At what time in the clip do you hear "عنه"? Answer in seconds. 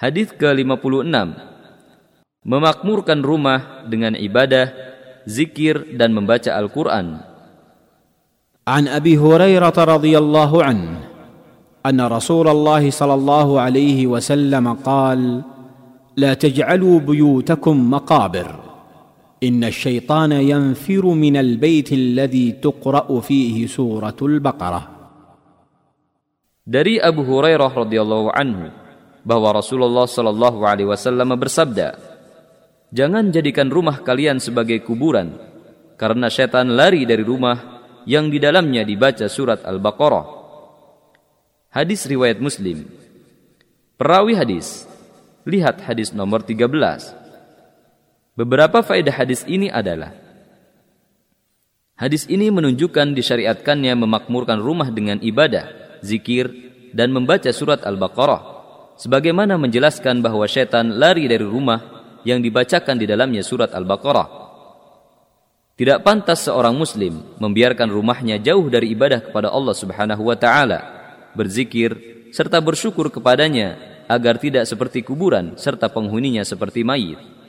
10.64-10.90